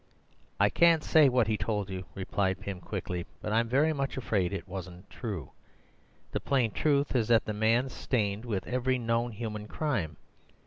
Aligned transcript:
"I 0.59 0.71
can't 0.71 1.03
say 1.03 1.29
what 1.29 1.45
he 1.45 1.57
told 1.57 1.91
you," 1.91 2.05
replied 2.15 2.59
Pym 2.59 2.79
quickly, 2.81 3.27
"but 3.39 3.53
I'm 3.53 3.69
very 3.69 3.93
much 3.93 4.17
afraid 4.17 4.51
it 4.51 4.67
wasn't 4.67 5.07
true. 5.11 5.51
The 6.31 6.39
plain 6.39 6.71
truth 6.71 7.15
is 7.15 7.27
that 7.27 7.45
the 7.45 7.53
man's 7.53 7.93
stained 7.93 8.43
with 8.43 8.65
every 8.65 8.97
known 8.97 9.31
human 9.31 9.67
crime. 9.67 10.17